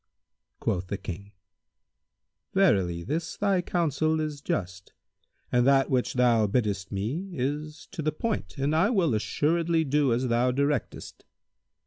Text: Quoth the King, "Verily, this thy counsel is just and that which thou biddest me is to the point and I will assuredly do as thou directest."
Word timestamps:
Quoth 0.59 0.87
the 0.87 0.97
King, 0.97 1.31
"Verily, 2.55 3.03
this 3.03 3.37
thy 3.37 3.61
counsel 3.61 4.19
is 4.19 4.41
just 4.41 4.93
and 5.51 5.67
that 5.67 5.91
which 5.91 6.15
thou 6.15 6.47
biddest 6.47 6.91
me 6.91 7.29
is 7.33 7.87
to 7.91 8.01
the 8.01 8.11
point 8.11 8.57
and 8.57 8.75
I 8.75 8.89
will 8.89 9.13
assuredly 9.13 9.83
do 9.83 10.11
as 10.11 10.27
thou 10.27 10.49
directest." 10.49 11.23